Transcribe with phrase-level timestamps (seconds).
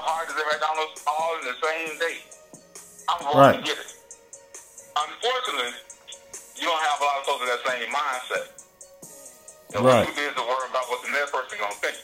[0.00, 2.18] Hardee's and McDonald's all in the same day.
[3.08, 3.56] I'm going Right.
[3.58, 3.86] to get it.
[4.96, 5.72] Unfortunately,
[6.56, 8.46] you don't have a lot of folks with that same mindset.
[9.74, 10.06] And Right.
[10.06, 11.96] too busy worrying about what the next person gonna think.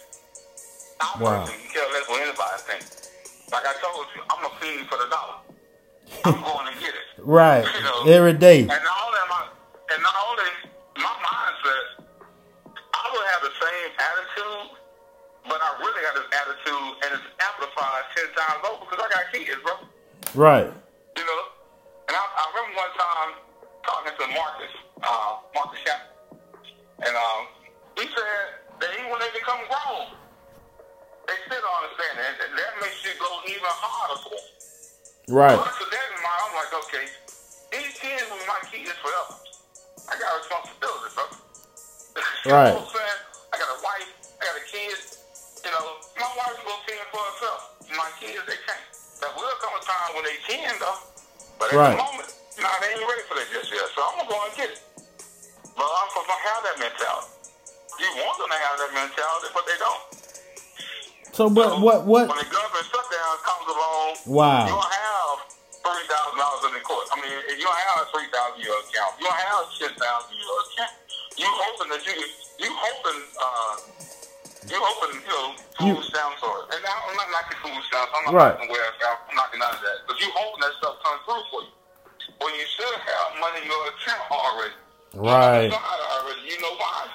[1.00, 1.44] I Wow.
[1.44, 3.08] personally care less what anybody thinks.
[3.52, 5.36] Like I told you, I'm a fiend for the dollar.
[6.24, 7.06] I'm going to get it.
[7.18, 7.64] Right.
[7.64, 8.60] You know, Every day.
[8.60, 9.42] And not only am I,
[9.94, 10.50] and not only
[10.96, 11.84] my mindset,
[12.94, 14.78] I would have the same attitude,
[15.48, 17.28] but I really got this attitude, and it's
[17.76, 19.74] amplified ten times over because I got kids, bro.
[20.34, 20.68] Right.
[21.16, 21.42] You know,
[22.08, 23.30] and I, I remember one time
[23.84, 24.74] talking to Marcus,
[25.04, 26.02] uh, Marcus Schapp,
[27.04, 27.42] and um,
[27.96, 28.40] he said
[28.80, 30.12] that even when they become grown,
[31.28, 34.46] they still don't understand it, and that makes you go even harder for them.
[35.28, 35.56] Right.
[35.56, 37.06] Well, to that in mind, I'm like, okay,
[37.72, 39.34] these kids will be my kids forever.
[40.06, 41.24] I got a responsibility, bro.
[42.46, 42.70] you Right.
[42.70, 43.20] know what I'm saying?
[43.50, 44.96] I got a wife, I got a kid.
[45.66, 47.75] You know, my wife will fend for herself.
[47.96, 48.86] My kids, they can't.
[49.20, 51.00] There will come a time when they can, though.
[51.58, 51.96] But at Right.
[51.96, 52.28] the moment,
[52.60, 53.88] nah, they ain't ready for that just yet.
[53.96, 54.80] So I'm going to go and get it.
[55.76, 57.32] But I'm supposed to have that mentality.
[58.00, 60.02] You want them to have that mentality, but they don't.
[61.32, 62.28] So, but what, what?
[62.28, 64.66] When the government shutdown comes along, Wow.
[64.66, 65.36] you don't have
[65.84, 67.04] thirty thousand dollars in the court.
[67.12, 69.12] I mean, you don't have three thousand in your account.
[69.20, 70.94] You don't have ten thousand in your account.
[71.36, 72.14] You hoping that you
[72.60, 73.74] you hoping uh
[74.70, 75.46] you hoping you know
[75.78, 78.12] food You- stamps or and I- I'm not knocking food stamps.
[78.16, 78.54] I'm not Right.
[78.54, 79.18] knocking welfare.
[79.30, 79.96] I'm knocking none of that.
[80.06, 81.72] But you hoping that stuff comes through for you.
[82.40, 84.74] When you should have money in your account already.
[85.14, 85.64] Right.
[85.72, 86.40] Inside already.
[86.50, 87.06] You know why?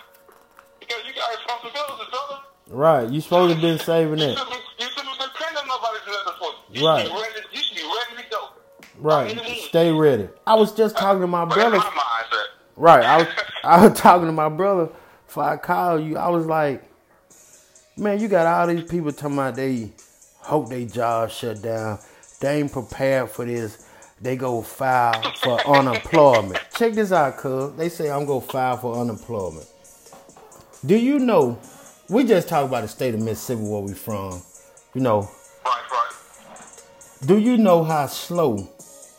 [0.80, 2.38] Because you got responsibilities, brother.
[2.70, 3.10] Right.
[3.10, 4.36] You supposed to been saving You it.
[4.38, 6.82] be, you shouldn't be depending on nobody to nothing for you.
[6.82, 7.06] You Right.
[7.06, 8.50] Should ready, you should be ready to go.
[8.98, 9.42] Right.
[9.68, 10.30] Stay ready.
[10.48, 11.78] I was just talking to my brother.
[11.78, 12.22] my.
[12.78, 13.04] Right.
[13.06, 13.28] I was
[13.64, 14.90] I was talking to my brother
[15.28, 16.18] before I called you.
[16.18, 16.84] I was like,
[17.98, 19.92] man, you got all these people talking about they
[20.40, 22.00] hope they jobs shut down.
[22.40, 23.88] They ain't prepared for this.
[24.20, 26.60] They go file for unemployment.
[26.76, 27.74] Check this out, cuz.
[27.76, 29.68] They say I'm gonna file for unemployment.
[30.86, 31.60] Do you know?
[32.10, 34.42] We just talked about the state of Mississippi where we from.
[34.94, 35.30] You know,
[35.64, 36.12] Right, right.
[37.26, 38.68] do you know how slow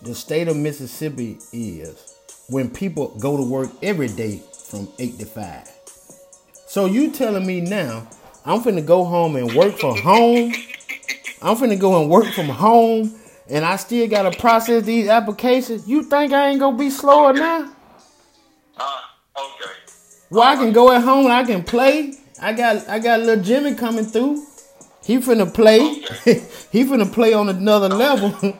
[0.02, 2.14] the state of Mississippi is
[2.48, 5.68] when people go to work every day from 8 to 5?
[6.66, 8.06] So you telling me now
[8.44, 10.52] I'm finna go home and work from home?
[11.40, 13.14] I'm finna go and work from home
[13.48, 15.86] and I still gotta process these applications?
[15.86, 17.72] You think I ain't gonna be slower now?
[18.76, 19.00] Uh,
[19.36, 19.72] okay.
[20.30, 22.14] Well, I can go at home and I can play.
[22.40, 24.44] I got I got little Jimmy coming through.
[25.04, 25.78] He finna play.
[26.72, 28.30] he finna play on another level.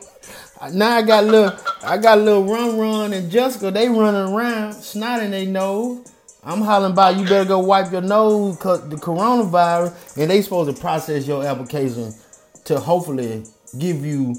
[0.73, 3.71] now I got little I got little run run and Jessica.
[3.71, 6.07] They running around, snotting their nose.
[6.45, 10.75] I'm hollering by you better go wipe your nose cause the coronavirus, and they supposed
[10.75, 12.13] to process your application
[12.65, 13.45] to hopefully
[13.79, 14.35] give you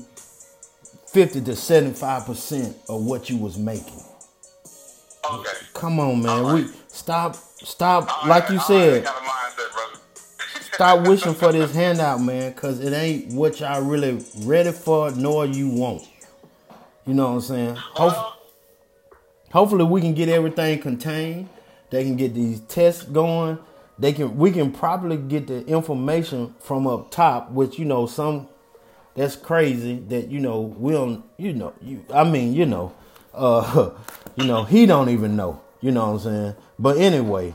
[1.08, 4.04] fifty to seventy five percent of what you was making.
[5.32, 5.50] Okay.
[5.74, 6.46] Come on, man.
[6.46, 8.24] All We stop, stop.
[8.24, 12.92] All Like you all said, right, mindset, stop wishing for this handout, man, because it
[12.92, 16.04] ain't what y'all really ready for, nor you want.
[17.06, 17.76] You know what I'm saying?
[17.76, 18.34] Hope,
[19.54, 21.48] hopefully, we can get everything contained.
[21.94, 23.60] They can get these tests going.
[24.00, 24.36] They can.
[24.36, 28.48] We can probably get the information from up top, which you know some.
[29.14, 31.24] That's crazy that you know we don't.
[31.38, 32.04] You know you.
[32.12, 32.94] I mean you know,
[33.32, 33.92] uh,
[34.36, 35.62] you know he don't even know.
[35.82, 36.56] You know what I'm saying?
[36.80, 37.54] But anyway,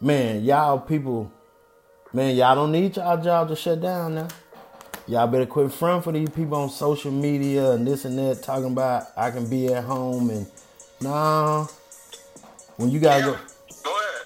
[0.00, 1.30] man, y'all people,
[2.12, 4.28] man, y'all don't need y'all job to shut down now.
[5.06, 8.72] Y'all better quit front for these people on social media and this and that talking
[8.72, 10.50] about I can be at home and
[11.00, 11.68] nah.
[12.78, 13.36] When you gotta go,
[13.82, 14.22] Go ahead.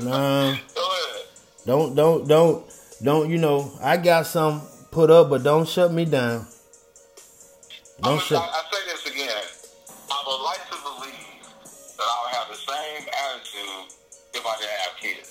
[0.04, 0.56] nah.
[0.74, 1.26] Go ahead.
[1.66, 2.64] Don't don't don't
[3.02, 6.46] don't you know I got some put up, but don't shut me down.
[8.00, 8.40] Don't I, shut.
[8.40, 9.36] I say this again.
[10.10, 13.92] I would like to believe that I would have the same attitude
[14.32, 15.28] if I didn't have kids.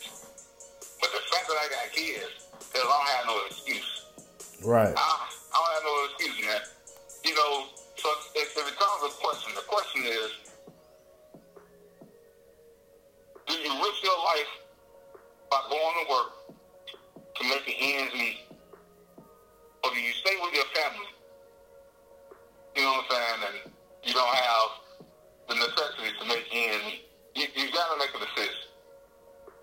[1.01, 4.05] But the fact that I got kids, is I don't have no excuse.
[4.63, 4.94] Right.
[4.95, 6.62] I, I don't have no excuse, man.
[7.25, 7.65] You know,
[7.97, 10.49] so if, if it comes a question, the question is,
[13.79, 14.51] risk your life
[15.51, 16.29] by going to work
[17.35, 18.39] to make the ends meet?
[19.83, 21.09] Or do you stay with your family?
[22.75, 23.39] You know what I'm saying?
[23.47, 23.57] And
[24.03, 24.69] you don't have
[25.47, 27.01] the necessity to make ends meet.
[27.35, 28.67] You, you got to make a decision.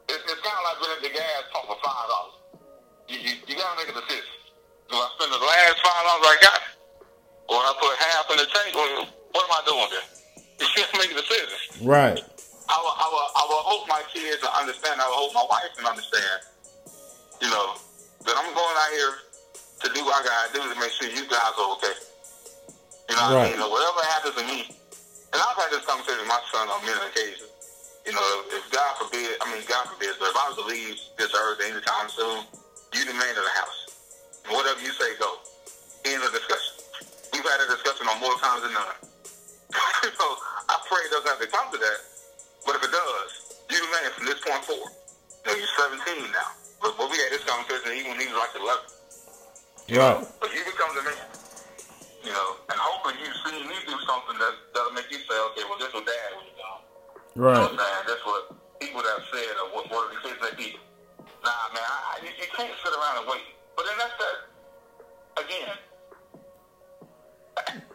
[0.09, 2.37] It, it's kind of like being the gas pump for five dollars.
[3.09, 4.33] You, you, you got to make a decision.
[4.89, 6.61] Do I spend the last five dollars I got,
[7.53, 8.73] or I put half in the tank?
[8.75, 8.89] Or
[9.35, 10.09] what am I doing there?
[10.77, 11.87] You to make a decision.
[11.87, 12.25] Right.
[14.17, 14.97] Kids will understand.
[15.01, 16.41] I hope my wife can understand.
[17.45, 17.77] You know
[18.25, 19.13] that I'm going out here
[19.85, 21.97] to do what I gotta do to make sure you guys are okay.
[23.13, 23.37] You know Right.
[23.37, 23.53] I mean?
[23.55, 26.81] You know, whatever happens to me, and I've had this conversation with my son on
[26.83, 27.53] many occasions.
[28.09, 28.27] You know,
[28.57, 31.61] if God forbid, I mean, God forbid, but if I was to leave this earth
[31.61, 32.47] anytime soon,
[32.95, 33.79] you the man of the house.
[34.47, 35.29] And whatever you say, go.
[36.07, 36.73] End of discussion.
[37.35, 38.97] We've had a discussion on more times than none.
[40.19, 40.27] so
[40.71, 41.99] I pray it doesn't have to come to that.
[44.47, 44.79] 24.
[44.79, 45.75] You know, you're
[46.07, 46.55] 17 now.
[46.79, 48.79] But, but we had this conversation even when he was like 11.
[49.91, 50.23] Yeah.
[50.39, 51.27] But you become the man.
[52.23, 55.63] You know, and hopefully you see me do something that, that'll make you say, okay,
[55.67, 56.75] well, this was dad when you know.
[57.39, 57.59] Right.
[57.59, 58.43] You know what That's what
[58.79, 60.79] people have said or what, what the kids they be.
[61.43, 63.47] Nah, man, I, you, you can't sit around and wait.
[63.79, 64.39] But then that's that,
[65.43, 65.75] again,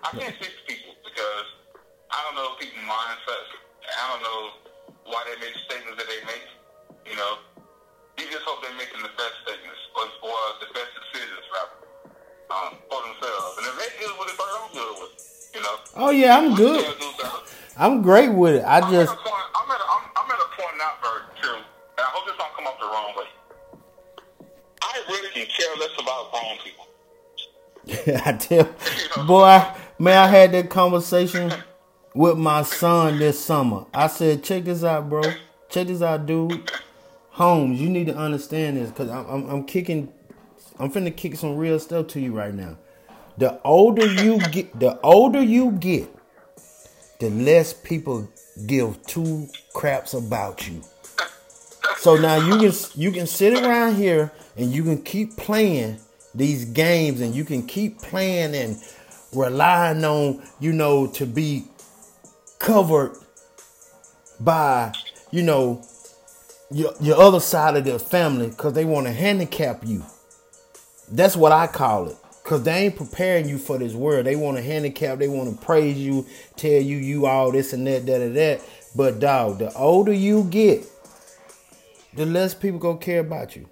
[0.04, 1.48] I, can't speak to people because
[2.12, 3.52] I don't know people's mindsets.
[3.88, 4.71] I don't know
[5.12, 6.48] why they make statements that they make.
[7.04, 7.44] You know,
[8.16, 11.78] you just hope they're making the best statements or, or the best decisions, rather,
[12.50, 13.60] um, for themselves.
[13.60, 15.22] And if they good with it, but I'm good with it.
[15.52, 15.76] You know?
[16.00, 16.80] Oh yeah, I'm good.
[16.80, 17.44] can't do better.
[17.76, 18.64] I'm great with it.
[18.64, 19.48] I I'm just at a point.
[19.52, 22.40] I'm at a, I'm, I'm at a point now, Bert, too, and I hope this
[22.40, 23.28] don't come up the wrong way.
[24.82, 26.88] I really can care less about grown people.
[28.26, 28.70] I tell
[29.26, 29.64] boy,
[30.00, 31.52] man, I had that conversation
[32.14, 33.86] with my son this summer.
[33.94, 35.22] I said, check this out, bro.
[35.70, 36.72] Check this out, dude.
[37.30, 40.12] Holmes, you need to understand this because I'm, I'm, I'm kicking,
[40.78, 42.78] I'm finna kick some real stuff to you right now.
[43.38, 46.10] The older you get, the older you get,
[47.20, 48.30] the less people
[48.68, 50.82] give two craps about you.
[51.98, 56.00] So now you can you can sit around here and you can keep playing
[56.34, 58.78] these games and you can keep playing and
[59.34, 61.66] relying on you know to be
[62.62, 63.18] covered
[64.40, 64.94] by
[65.32, 65.84] you know
[66.70, 70.04] your your other side of the family because they want to handicap you.
[71.12, 72.18] That's what I call it.
[72.44, 74.26] Cause they ain't preparing you for this world.
[74.26, 75.20] They want to handicap.
[75.20, 76.26] They want to praise you,
[76.56, 78.62] tell you you all this and that, that and that.
[78.96, 80.86] But dog, the older you get,
[82.14, 83.70] the less people gonna care about you.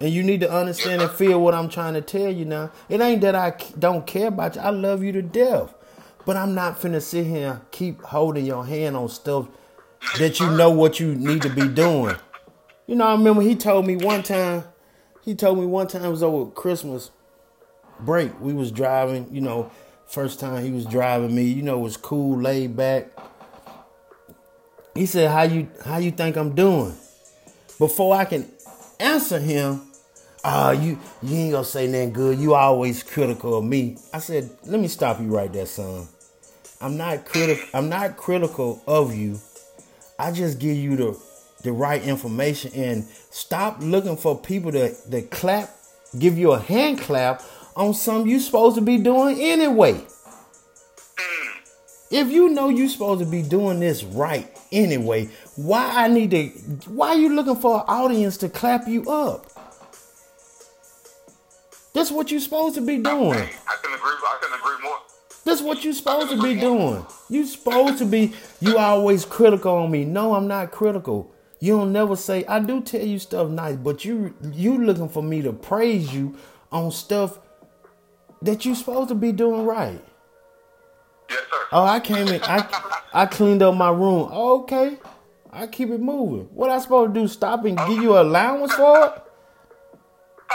[0.00, 2.70] And you need to understand and feel what I'm trying to tell you now.
[2.88, 4.62] It ain't that I don't care about you.
[4.62, 5.72] I love you to death.
[6.26, 9.46] But I'm not finna sit here and keep holding your hand on stuff
[10.18, 12.16] that you know what you need to be doing.
[12.86, 14.64] You know, I remember he told me one time,
[15.24, 17.12] he told me one time it was over Christmas
[18.00, 18.38] break.
[18.40, 19.70] We was driving, you know,
[20.06, 23.06] first time he was driving me, you know, it was cool, laid back.
[24.94, 26.94] He said, How you how you think I'm doing?
[27.78, 28.50] Before I can
[28.98, 29.82] answer him,
[30.42, 32.38] ah, you you ain't gonna say nothing good.
[32.38, 33.98] You always critical of me.
[34.12, 36.08] I said, let me stop you right there, son.
[36.80, 39.38] I'm not critical I'm not critical of you.
[40.18, 41.20] I just give you the
[41.62, 45.68] the right information and stop looking for people to, to clap,
[46.18, 47.42] give you a hand clap
[47.74, 50.00] on something you're supposed to be doing anyway.
[52.10, 56.46] If you know you're supposed to be doing this right anyway, why I need to
[56.88, 59.46] why are you looking for an audience to clap you up?
[61.94, 63.32] That's what you're supposed to be doing.
[63.32, 64.12] I can agree.
[64.12, 64.98] I can agree more.
[65.46, 67.06] That's what you supposed to be doing.
[67.30, 68.34] You supposed to be.
[68.60, 70.04] You always critical on me.
[70.04, 71.32] No, I'm not critical.
[71.60, 72.44] You don't never say.
[72.46, 76.36] I do tell you stuff nice, but you you looking for me to praise you
[76.72, 77.40] on stuff
[78.42, 80.04] that you supposed to be doing right.
[81.30, 81.66] Yes, sir.
[81.72, 82.42] Oh, I came in.
[82.44, 82.68] I
[83.14, 84.28] I cleaned up my room.
[84.32, 84.98] Oh, okay,
[85.52, 86.46] I keep it moving.
[86.54, 87.28] What I supposed to do?
[87.28, 89.22] Stop and give you allowance for it?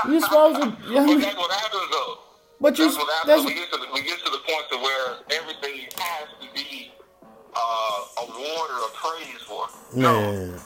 [0.10, 0.78] You supposed to?
[0.90, 1.20] You know what I But mean?
[1.22, 2.20] that's what happens, though.
[2.62, 3.46] But you That's what happens.
[3.46, 6.92] we, get to the, we get to the point to where everything has to be
[7.56, 9.68] uh, awarded or praised for.
[9.98, 10.60] Man,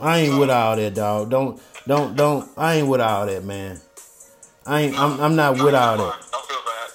[0.00, 1.28] I ain't with all that, dog.
[1.28, 2.50] Don't, don't, don't.
[2.56, 3.78] I ain't with all that, man.
[4.64, 4.98] I ain't.
[4.98, 6.26] I'm, I'm not with all that.
[6.32, 6.90] Don't feel bad.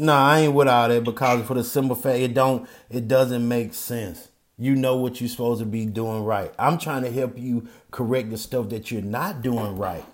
[0.00, 3.46] Nah, I ain't with all that because for the simple fact it don't, it doesn't
[3.46, 4.28] make sense.
[4.58, 6.52] You know what you're supposed to be doing right.
[6.58, 10.04] I'm trying to help you correct the stuff that you're not doing right.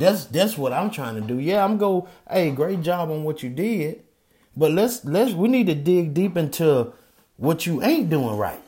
[0.00, 1.38] That's that's what I'm trying to do.
[1.38, 2.08] Yeah, I'm go.
[2.28, 4.02] Hey, great job on what you did,
[4.56, 6.94] but let's let's we need to dig deep into
[7.36, 8.58] what you ain't doing right.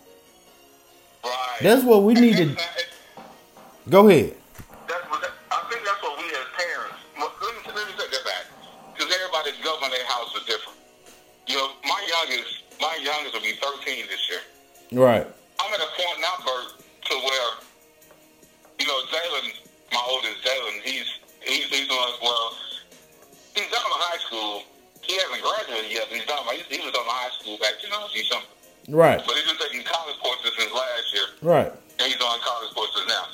[1.25, 1.59] Right.
[1.63, 2.55] That's what we need to.
[3.89, 4.37] Go ahead.
[4.87, 7.01] That's what I think that's what we as parents.
[7.17, 8.45] well, Let me, let me take that back
[8.93, 10.77] because everybody's government their house is different.
[11.49, 15.01] You know, my youngest, my youngest will be 13 this year.
[15.01, 15.25] Right.
[15.25, 16.82] I'm at a point now, Bert,
[21.53, 22.57] he's he's doing well.
[23.55, 24.63] He's done in high school.
[25.03, 26.41] He hasn't graduated yet, but he's done.
[26.57, 28.49] He, he was on the high school back, you know, he's something.
[28.89, 29.19] Right.
[29.21, 31.71] But he's been taking college courses since last year, Right.
[31.71, 33.25] and he's on college courses now.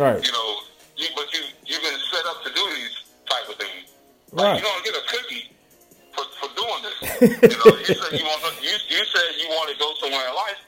[0.00, 0.18] Right.
[0.24, 0.48] You know,
[0.96, 2.96] you, but you you've been set up to do these
[3.28, 3.92] type of things.
[4.32, 4.54] Like, Right.
[4.60, 5.44] you're gonna get a cookie
[6.16, 6.96] for, for doing this.
[7.44, 10.34] you know, you said you want you, you said you want to go somewhere in
[10.34, 10.60] life,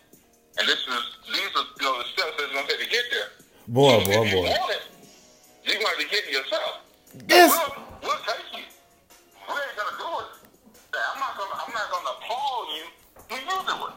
[0.60, 1.02] and this is
[1.34, 3.28] these are you know the steps that it's gonna take to get there.
[3.68, 4.54] Boy, So boy, you boy.
[4.76, 4.79] it,
[7.30, 7.52] Yes.
[7.52, 8.64] We'll, we'll take you.
[9.46, 10.28] We ain't gonna do it.
[10.92, 12.84] I'm not gonna I'm not gonna applaud you
[13.28, 13.94] when you do it.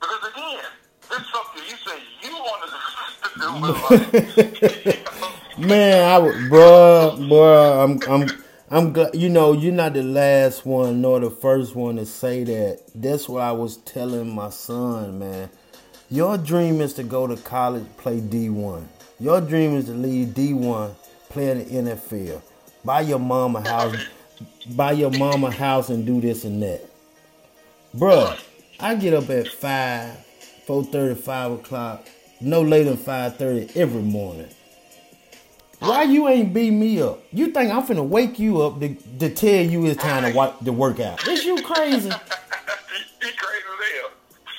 [0.00, 0.64] Because again,
[1.10, 2.70] it's something you say you wanted
[3.24, 3.48] to do
[4.86, 5.58] with.
[5.58, 9.14] Man, I would, bruh, bruh, I'm, I'm, I'm glad.
[9.14, 12.82] You know, you're not the last one nor the first one to say that.
[12.94, 15.50] That's what I was telling my son, man.
[16.08, 18.86] Your dream is to go to college, play D1.
[19.18, 20.94] Your dream is to leave D1,
[21.28, 22.42] play in the NFL,
[22.84, 23.96] buy your mama a house,
[24.70, 26.82] buy your mama a house, and do this and that.
[27.94, 28.38] Bruh,
[28.78, 30.16] I get up at five,
[30.66, 32.06] four thirty, five o'clock,
[32.40, 34.48] no later than five thirty every morning.
[35.80, 37.22] Why you ain't beat me up?
[37.32, 40.52] You think I'm finna wake you up to, to tell you it's time to, wa-
[40.62, 41.26] to work out?
[41.26, 42.08] Is you crazy?
[42.10, 42.12] you
[43.38, 44.10] crazy as hell.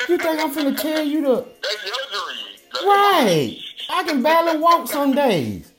[0.09, 2.57] You think I'm finna tell you to That's your dream.
[2.73, 3.57] That's right?
[3.91, 5.70] I can barely walk some days.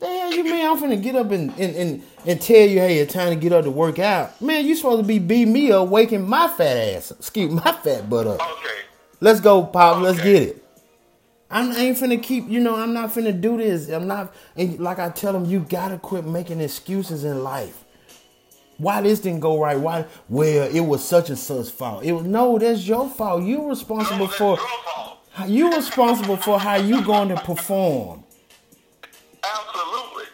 [0.00, 2.98] The hell you mean I'm finna get up and, and, and, and tell you, hey,
[2.98, 4.40] it's time to get up to work out?
[4.40, 8.08] Man, you supposed to be beating me up, waking my fat ass, excuse my fat
[8.08, 8.40] butt up.
[8.40, 8.80] Okay.
[9.20, 10.00] Let's go, Pop.
[10.02, 10.64] Let's get it.
[11.50, 13.90] I'm, I ain't finna keep, you know, I'm not finna do this.
[13.90, 17.84] I'm not, and like I tell them, you gotta quit making excuses in life.
[18.78, 19.78] Why this didn't go right?
[19.78, 20.06] Why?
[20.30, 22.02] Well, it was such and such fault.
[22.04, 23.42] It was no, that's your fault.
[23.42, 24.58] You responsible No, for.
[25.46, 28.24] You responsible for how you going to perform.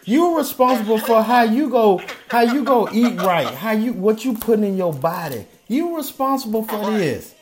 [0.07, 0.13] Absolutely.
[0.13, 4.35] You responsible for how you go, how you go eat right, how you what you
[4.35, 5.45] put in your body.
[5.67, 7.35] You're responsible for this.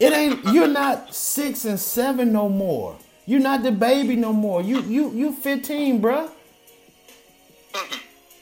[0.00, 2.96] It ain't you're not six and seven no more.
[3.26, 4.60] You're not the baby no more.
[4.60, 6.30] You you you 15, bruh.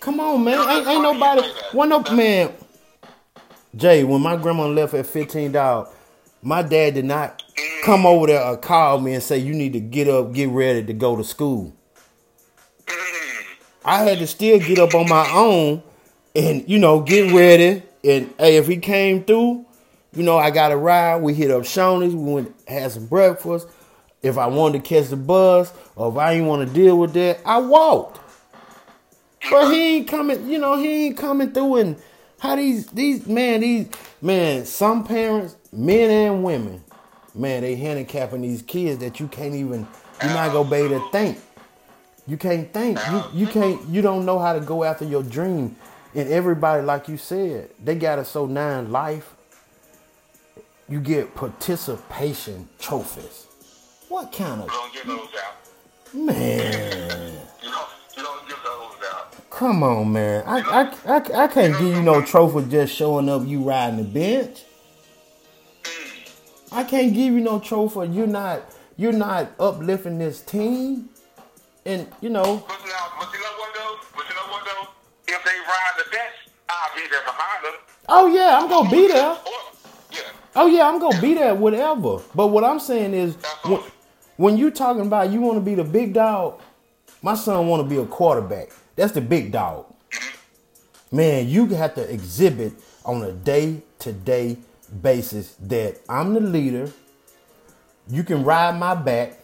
[0.01, 0.59] Come on, man.
[0.59, 1.47] Ain't, ain't nobody.
[1.73, 2.55] One up, man.
[3.77, 5.89] Jay, when my grandma left at 15, dog,
[6.43, 7.43] my dad did not
[7.85, 10.83] come over there or call me and say you need to get up, get ready
[10.83, 11.77] to go to school.
[13.85, 15.83] I had to still get up on my own
[16.35, 17.83] and, you know, get ready.
[18.05, 19.65] And hey, if he came through,
[20.15, 21.23] you know, I got a ride.
[21.23, 22.15] We hit up Shoney's.
[22.15, 23.69] We went had some breakfast.
[24.23, 27.15] If I wanted to catch the bus or if I didn't want to deal with
[27.15, 28.21] that, I walked.
[29.51, 31.97] But he ain't coming, you know, he ain't coming through and
[32.39, 33.89] how these these man, these
[34.21, 36.83] man, some parents, men and women,
[37.35, 39.87] man, they handicapping these kids that you can't even
[40.23, 41.39] you're not gonna be able to think.
[42.31, 42.99] You can't think.
[43.11, 45.77] You you can't you don't know how to go after your dream.
[46.15, 49.35] And everybody, like you said, they got it so nine life.
[50.89, 53.47] You get participation trophies.
[54.09, 56.15] What kind You of don't get those out.
[56.15, 57.33] man?
[57.63, 59.51] You don't, you don't those out.
[59.51, 60.45] Come on, man.
[60.47, 64.05] I, I, I, I can't give you no trophy just showing up you riding the
[64.05, 64.65] bench.
[65.85, 66.33] Mm.
[66.73, 68.09] I can't give you no trophy.
[68.13, 68.63] You're not
[68.97, 71.11] you're not uplifting this team.
[71.87, 73.97] And you know, But now, but you know what though?
[74.15, 74.89] But you know what though?
[75.33, 76.35] If they ride the bench,
[76.69, 77.73] I'll be there behind them.
[78.09, 79.37] oh yeah, I'm gonna be there.
[80.13, 80.21] Yeah.
[80.57, 82.19] Oh yeah, I'm gonna be there, whatever.
[82.35, 83.81] But what I'm saying is, when,
[84.37, 86.61] when you talking about you want to be the big dog,
[87.23, 88.71] my son want to be a quarterback.
[88.97, 89.87] That's the big dog.
[91.13, 92.73] Man, you have to exhibit
[93.05, 94.59] on a day to day
[95.03, 96.91] basis that I'm the leader.
[98.09, 99.39] You can ride my back,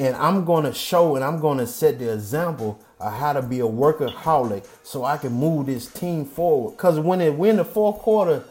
[0.00, 3.64] and I'm gonna show and I'm gonna set the example of how to be a
[3.64, 6.78] workaholic so I can move this team forward.
[6.78, 8.42] Cause when it win the fourth quarter,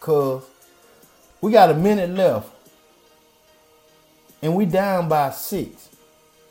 [0.00, 0.44] cause
[1.40, 2.50] we got a minute left,
[4.42, 5.88] and we down by six.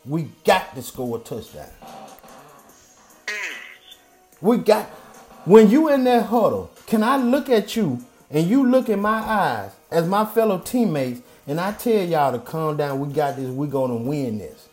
[0.04, 1.70] We got to score a touchdown.
[4.40, 4.86] We got
[5.44, 9.20] when you in that huddle, can I look at you and you look in my
[9.20, 13.48] eyes as my fellow teammates and I tell y'all to calm down, we got this,
[13.48, 14.68] We're gonna win this.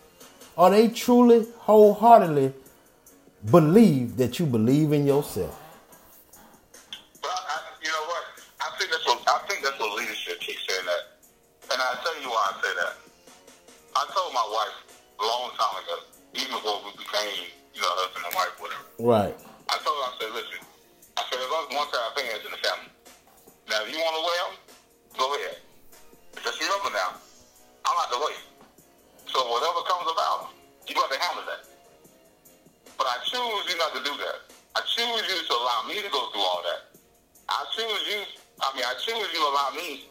[0.57, 2.53] Are they truly wholeheartedly
[3.49, 5.57] believe that you believe in yourself?
[7.21, 8.23] But I, you know what?
[8.59, 11.71] I think that's what I think that's what leadership keeps saying that.
[11.71, 12.93] And I tell you why I say that.
[13.95, 14.75] I told my wife
[15.19, 15.95] a long time ago,
[16.35, 18.83] even before we became, you know, husband and wife, whatever.
[18.99, 19.35] Right.
[19.71, 20.59] I told her, I said, listen,
[21.15, 22.91] I said, as long as one side parents in the family.
[23.71, 24.55] Now, if you want to wear them,
[38.95, 40.05] I mean, I you allow me,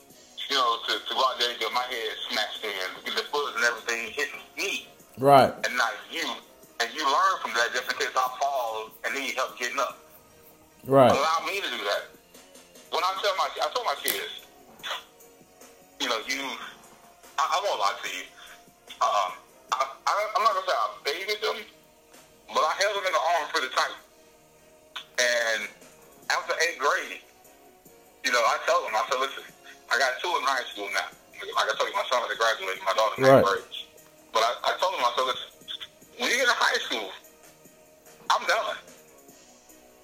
[0.50, 3.25] you know, to, to go out there and get my head smashed in, get the
[3.33, 4.88] bullets and everything hitting me
[5.19, 5.53] Right.
[5.64, 6.25] and not you.
[6.81, 9.99] And you learn from that just in case I fall and need help getting up.
[10.85, 11.11] Right.
[11.11, 12.12] Allow me to do that.
[12.91, 14.45] When I tell my, I told my kids,
[16.00, 16.43] you know, you,
[17.38, 18.25] I, I won't lie to you.
[19.00, 19.31] Um,
[19.73, 21.57] I, I, I'm not gonna say I babied them,
[22.53, 23.97] but I held them in the arm pretty tight.
[25.19, 25.69] And
[26.31, 27.21] after eighth grade,
[28.25, 29.45] you know, I told them, I said, listen,
[29.93, 31.09] I got two in high school now.
[31.45, 33.45] Like I told you, my son had graduated, my daughter in Right.
[33.45, 33.69] ninth grade.
[34.33, 35.49] But I, I told them, I said, listen,
[36.19, 37.09] when you get to high school,
[38.31, 38.76] I'm done.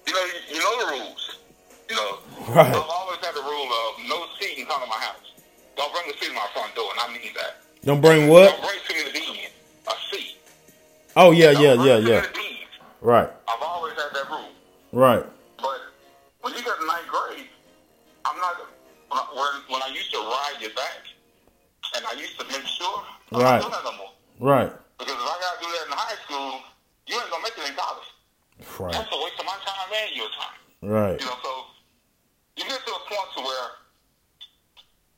[0.05, 1.21] You know, you, you know the rules.
[1.89, 2.11] You know,
[2.53, 2.67] Right.
[2.73, 5.33] I've always had the rule of no seat can come to my house.
[5.75, 7.57] Don't bring a seat to my front door, and I need that.
[7.83, 8.49] Don't bring what?
[8.51, 9.49] Don't bring to me the deed,
[9.87, 10.37] a seat.
[11.15, 12.77] Oh yeah, yeah, yeah, bring to me yeah.
[13.01, 13.29] Right.
[13.47, 14.49] I've always had that rule.
[14.91, 15.25] Right.
[20.61, 21.01] Your back,
[21.95, 23.03] and I used to make sure,
[23.33, 23.57] I'm Right.
[23.57, 24.13] not doing that no more.
[24.39, 24.71] Right.
[24.97, 26.61] Because if I got to do that in high school,
[27.07, 28.07] you ain't gonna make it in college.
[28.79, 28.93] Right.
[28.93, 30.59] That's a waste of my time and your time.
[30.81, 31.19] Right.
[31.19, 31.65] You know, so
[32.57, 33.67] you get to a point to where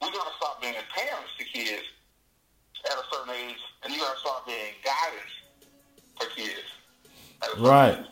[0.02, 1.84] we gotta stop being parents to kids
[2.86, 5.34] at a certain age, and you gotta start being guidance
[6.20, 6.70] for kids.
[7.42, 8.00] at a certain Right.
[8.00, 8.06] age.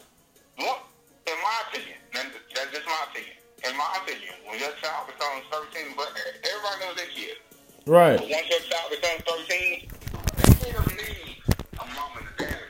[4.62, 6.14] Your child becomes 13, but
[6.46, 7.38] everybody knows their kid.
[7.86, 8.20] But Right.
[8.22, 11.42] once your child becomes 13, that kid doesn't need
[11.82, 12.62] a mom and a dad.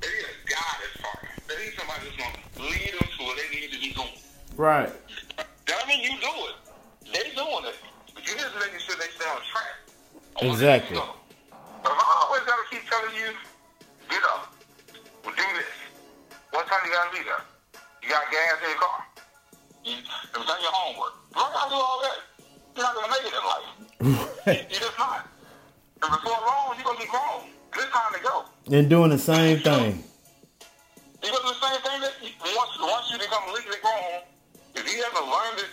[0.00, 1.28] They need a guidance partner.
[1.46, 4.16] They need somebody who's gonna lead them to where they need to be going.
[4.56, 4.88] Right.
[5.66, 6.56] That mean you do it.
[7.12, 7.76] They doing it.
[8.14, 9.76] But you just making sure they stay on track.
[10.40, 10.96] they Exactly.
[10.96, 11.04] to.
[11.82, 13.36] But if I always gotta keep telling you,
[14.08, 14.54] get up.
[15.24, 15.68] Well, do this.
[16.50, 17.44] What time you gotta be there?
[18.02, 19.04] You got gas in your car.
[19.88, 19.96] You,
[20.44, 21.14] done your homework.
[21.30, 22.18] You don't gotta do all that.
[22.76, 24.68] You're not gonna make it in life.
[24.70, 25.28] You're just not.
[26.02, 27.48] And before long, you're gonna be grown.
[27.72, 28.44] And it's time to go.
[28.76, 30.04] And doing the same thing.
[31.22, 34.22] You're gonna do the same thing that you, once once you become legally grown.
[34.76, 35.72] If you haven't learned it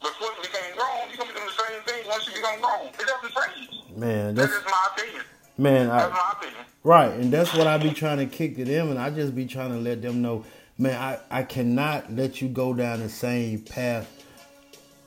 [0.00, 2.86] before you became grown, you're gonna be doing the same thing once you become grown.
[2.88, 3.96] It doesn't change.
[3.96, 5.22] Man, That's that's my opinion.
[5.58, 6.64] man, That's I my opinion.
[6.84, 9.46] Right, and that's what I be trying to kick to them, and I just be
[9.46, 10.44] trying to let them know,
[10.82, 14.08] man, I, I cannot let you go down the same path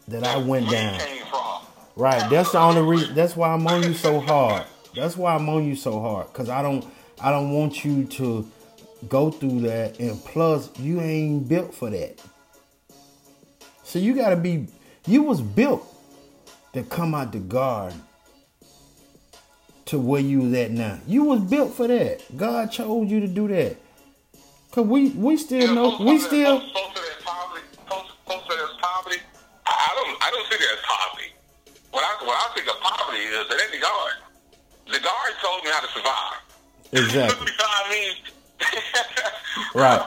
[0.08, 1.00] that I went down.
[1.98, 3.14] Right, that's the only reason.
[3.16, 4.66] That's why I'm on you so hard.
[4.96, 6.86] That's why I'm on you so hard, cause I don't,
[7.22, 8.50] I don't want you to
[9.10, 12.22] go through that, and plus, you ain't built for that.
[13.84, 14.68] So you gotta be,
[15.06, 15.86] you was built
[16.74, 18.02] to come out the garden
[19.86, 21.00] to where you was at now.
[21.08, 22.24] You was built for that.
[22.36, 23.78] God chose you to do that.
[24.72, 27.62] Cause we, we still know, we still, Folks say there's poverty.
[28.28, 29.18] Say poverty.
[29.66, 30.24] I, don't.
[30.24, 31.30] I don't see there's poverty.
[31.92, 34.14] What I what I think of poverty is that the guard,
[34.88, 36.42] the guard told me how to survive.
[36.92, 37.48] exactly.
[37.48, 38.16] you know what I mean?
[39.74, 40.02] Right.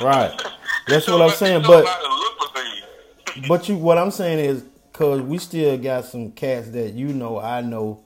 [0.00, 0.42] Right.
[0.86, 3.46] That's what I'm saying, they told me but- how to look for things.
[3.48, 7.38] But you, what I'm saying is, cause we still got some cats that you know,
[7.40, 8.00] I know,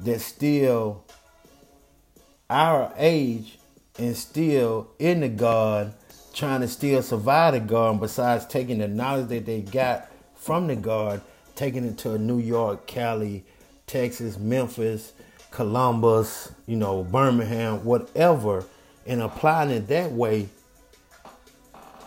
[0.00, 1.04] that still
[2.48, 3.58] our age
[3.98, 5.94] and still in the garden,
[6.32, 8.00] trying to still survive the garden.
[8.00, 11.22] Besides taking the knowledge that they got from the garden,
[11.54, 13.44] taking it to New York, Cali,
[13.86, 15.12] Texas, Memphis,
[15.50, 18.64] Columbus, you know, Birmingham, whatever,
[19.06, 20.48] and applying it that way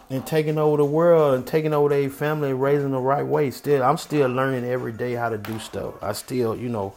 [0.09, 3.51] and taking over the world and taking over their family and raising the right way.
[3.51, 6.01] Still, I'm still learning every day how to do stuff.
[6.01, 6.93] I still, you know,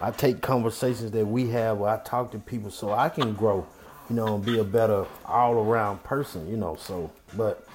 [0.00, 3.66] I take conversations that we have where I talk to people so I can grow,
[4.08, 6.76] you know, and be a better all around person, you know.
[6.76, 7.66] So, but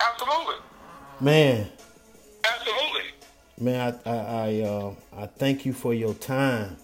[0.00, 0.56] Absolutely.
[1.20, 1.68] man,
[2.44, 3.02] Absolutely.
[3.58, 6.76] man, I I I, uh, I thank you for your time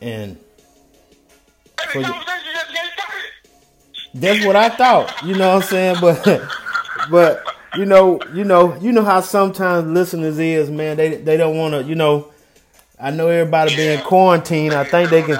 [0.00, 0.38] and
[1.80, 4.14] And For the you- conversation just getting started.
[4.14, 5.22] That's what I thought.
[5.24, 5.96] You know what I'm saying?
[6.00, 6.42] But
[7.10, 7.44] but
[7.76, 11.82] you know, you know, you know how sometimes listeners is, man, they they don't wanna,
[11.82, 12.28] you know,
[13.00, 14.74] I know everybody being quarantined.
[14.74, 15.38] I think they can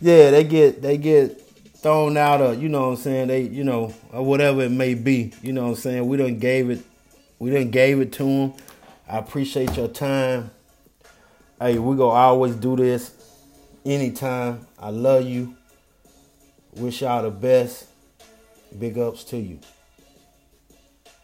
[0.00, 1.47] yeah, they get they get
[1.80, 4.94] thrown out of, you know what I'm saying, they you know, or whatever it may
[4.94, 5.32] be.
[5.42, 6.06] You know what I'm saying?
[6.06, 6.84] We done gave it
[7.38, 8.54] we done gave it to them.
[9.08, 10.50] I appreciate your time.
[11.60, 13.14] Hey, we gonna always do this
[13.84, 14.66] anytime.
[14.78, 15.56] I love you.
[16.74, 17.86] Wish y'all the best.
[18.78, 19.58] Big ups to you.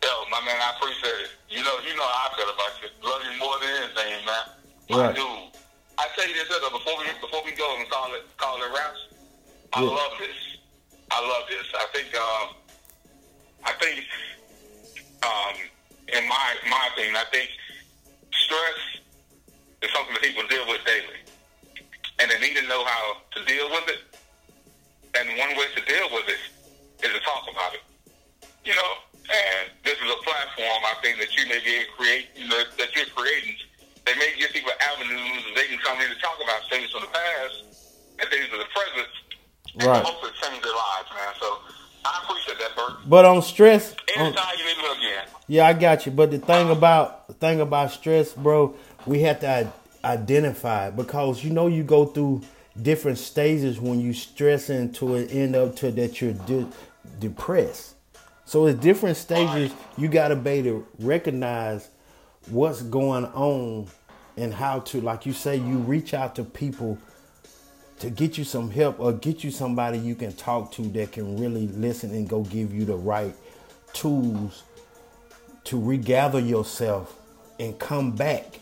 [0.03, 1.31] Yo, my man, I appreciate it.
[1.51, 2.89] You know, you know how I feel about you.
[3.09, 4.45] Love you more than anything, man.
[4.91, 5.15] Right.
[5.15, 5.27] dude.
[5.99, 8.71] I tell you this though, before we before we go and call it call it
[8.75, 9.14] raps.
[9.75, 9.91] I yeah.
[9.91, 10.39] love this.
[11.11, 11.67] I love this.
[11.75, 12.15] I think.
[12.15, 12.47] Um,
[13.65, 14.07] I think.
[15.25, 15.57] Um,
[16.15, 17.51] in my my opinion, I think
[18.31, 19.03] stress
[19.83, 21.19] is something that people deal with daily,
[22.21, 24.01] and they need to know how to deal with it.
[25.17, 26.43] And one way to deal with it
[27.03, 27.83] is to talk about it.
[28.65, 28.93] You know,
[29.27, 32.27] and this is a platform I think that you may be able to create.
[32.37, 33.57] You know, that you're creating.
[34.07, 37.13] They may give people avenues they can come in to talk about things from the
[37.17, 37.65] past
[38.21, 39.09] and things of the present
[39.79, 40.05] and Right.
[40.05, 41.35] hopefully change their lives, man.
[41.41, 41.59] So
[42.05, 42.93] I appreciate that, Bert.
[43.09, 45.25] But on stress, on, Anytime you need me again.
[45.49, 46.13] yeah, I got you.
[46.13, 48.75] But the thing about the thing about stress, bro,
[49.07, 49.69] we have to
[50.05, 52.43] identify it because you know you go through
[52.81, 56.67] different stages when you stressing to it end up to that you're de-
[57.21, 57.95] depressed.
[58.45, 59.73] So it's different stages.
[59.97, 61.89] You gotta be to recognize
[62.51, 63.87] what's going on
[64.37, 66.99] and how to, like you say, you reach out to people
[68.05, 71.39] to get you some help or get you somebody you can talk to that can
[71.39, 73.35] really listen and go give you the right
[73.95, 74.63] tools
[75.65, 77.19] to regather yourself
[77.59, 78.61] and come back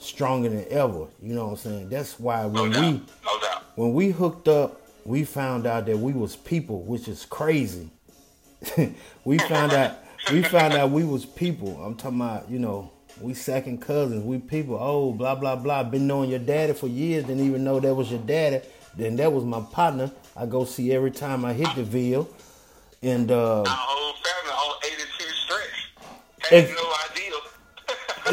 [0.00, 1.06] stronger than ever.
[1.22, 1.88] You know what I'm saying?
[1.90, 2.82] That's why No when doubt.
[2.82, 3.38] we no
[3.76, 7.90] when we hooked up, we found out that we was people, which is crazy.
[9.24, 9.98] we found out
[10.32, 11.80] we found out we was people.
[11.84, 14.78] I'm talking about, you know, we second cousins, we people.
[14.80, 15.82] Oh, blah blah blah.
[15.84, 18.60] Been knowing your daddy for years, didn't even know that was your daddy.
[18.96, 20.10] Then that was my partner.
[20.36, 22.28] I go see every time I hit the Ville.
[23.02, 25.90] And uh Our whole family, all 82 stretch,
[26.50, 27.32] had no idea.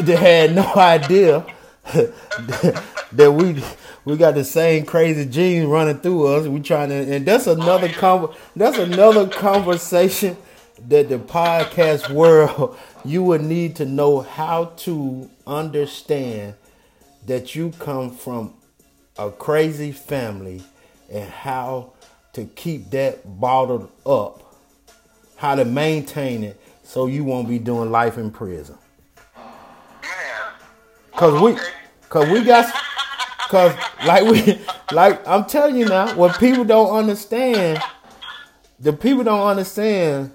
[0.06, 1.46] they had no idea
[3.12, 3.62] that we
[4.04, 6.46] we got the same crazy genes running through us.
[6.46, 10.36] We trying to, and that's another con- that's another conversation
[10.88, 16.54] that the podcast world you would need to know how to understand
[17.26, 18.52] that you come from
[19.18, 20.62] a crazy family
[21.10, 21.92] and how
[22.32, 24.42] to keep that bottled up,
[25.36, 28.76] how to maintain it so you won't be doing life in prison.
[31.12, 31.56] Cause we,
[32.08, 32.74] cause we got,
[33.48, 34.60] cause like we,
[34.92, 37.80] like I'm telling you now, what people don't understand,
[38.80, 40.32] the people don't understand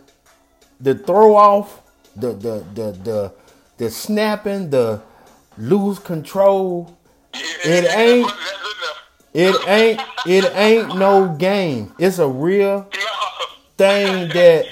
[0.80, 1.82] the throw off,
[2.16, 3.34] the the the the
[3.78, 5.02] the snapping, the
[5.58, 6.98] lose control.
[7.34, 8.32] It ain't-
[9.32, 11.94] It ain't it ain't no game.
[12.00, 12.90] It's a real
[13.78, 14.66] thing that,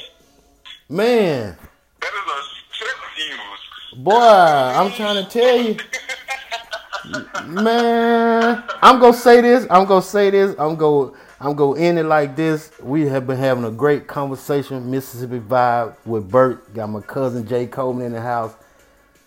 [0.89, 1.56] man,
[2.02, 2.39] That is a
[2.74, 4.04] strip fuse.
[4.04, 5.78] boy, I'm trying to tell you.
[7.46, 9.65] Man, I'm gonna say this.
[9.70, 10.56] I'm gonna say this.
[10.60, 12.71] I'm gonna I'm gonna end it like this.
[12.82, 16.73] We have been having a great conversation, Mississippi vibe with Bert.
[16.73, 18.56] Got my cousin Jay Coleman in the house.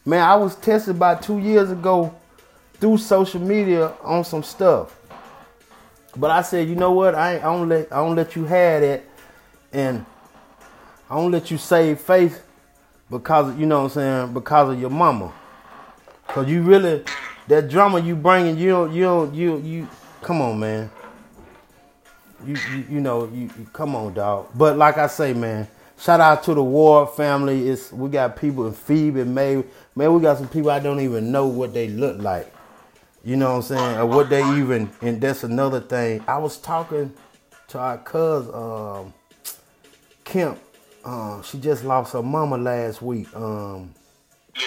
[0.04, 2.12] Man, I was tested about two years ago
[2.74, 4.96] through social media on some stuff.
[6.16, 7.14] But I said, you know what?
[7.14, 9.04] I I don't let I don't let you have that,
[9.72, 10.04] and
[11.08, 12.40] I don't let you save face
[13.08, 15.32] because you know what I'm saying because of your mama.
[16.26, 17.04] Cause you really
[17.46, 19.88] that drama you bringing you you you you
[20.22, 20.90] come on man.
[22.46, 24.48] You you, you know you, you come on dog.
[24.54, 27.68] But like I say man, shout out to the Ward family.
[27.68, 29.64] It's we got people in Phoebe and May.
[29.96, 32.52] Man, we got some people I don't even know what they look like.
[33.24, 33.98] You know what I'm saying?
[33.98, 36.24] Or what they even and that's another thing.
[36.28, 37.12] I was talking
[37.68, 39.14] to our cousin um
[40.24, 40.58] Kemp.
[41.04, 43.34] Uh, she just lost her mama last week.
[43.36, 43.94] Um
[44.56, 44.62] Yeah.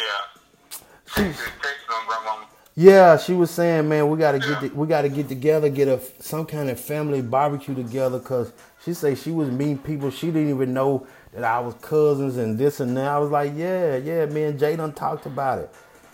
[1.07, 2.47] she Just texting on grandmama.
[2.75, 5.99] Yeah, she was saying, man, we gotta get the, we gotta get together, get a
[6.19, 8.51] some kind of family barbecue together, cause
[8.83, 12.57] she say she was meeting people she didn't even know that I was cousins and
[12.57, 13.07] this and that.
[13.07, 15.69] I was like, yeah, yeah, me and Jay done talked about it.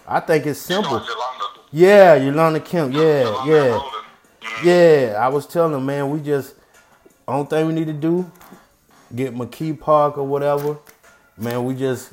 [0.06, 1.02] I think it's simple.
[1.72, 2.94] Yeah, Yolanda Kemp.
[2.94, 3.80] Yeah, yeah.
[3.80, 4.64] Mhm.
[4.66, 5.18] yeah.
[5.20, 6.56] I was telling her, man, we just
[7.28, 8.30] only thing we need to do,
[9.16, 10.78] get McKee Park or whatever.
[11.38, 12.12] Man, we just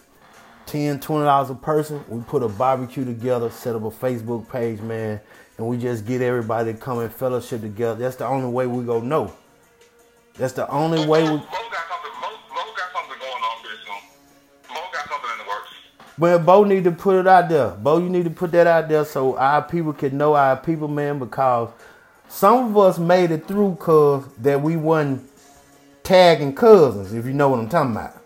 [0.67, 2.05] 10 dollars a person.
[2.09, 5.21] We put a barbecue together, set up a Facebook page, man,
[5.59, 8.01] and we just get everybody to come and fellowship together.
[8.01, 9.33] That's the only way we go know.
[10.37, 11.29] That's the only way we.
[11.31, 11.49] Mo got
[11.89, 12.13] something.
[12.21, 14.75] Mo, Mo got something going on pretty soon.
[14.75, 15.71] Mo got something in the works.
[16.19, 17.71] But Bo need to put it out there.
[17.71, 20.89] Bo, you need to put that out there so our people can know our people,
[20.89, 21.71] man, because
[22.29, 25.31] some of us made it through cause that we wasn't
[26.03, 28.23] tagging cousins, if you know what I'm talking about.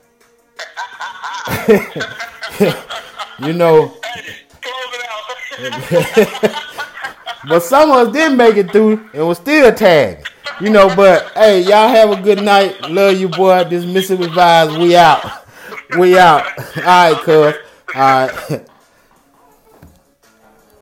[3.41, 6.55] you know, Hey, close it out.
[7.49, 10.25] but some of us didn't make it through and was still tagging.
[10.61, 12.91] You know, but hey, y'all have a good night.
[12.91, 13.65] Love you, boy.
[13.65, 14.79] This Mississippi Vibes.
[14.81, 15.25] We out.
[15.99, 16.45] We out.
[16.77, 17.55] All right, cuz.
[17.95, 18.67] All right.